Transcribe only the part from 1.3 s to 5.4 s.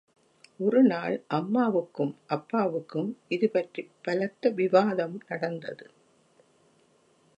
அம்மாவுக்கும் அப்பாவுக்கும் இதுபற்றிப் பலத்த விவாதம்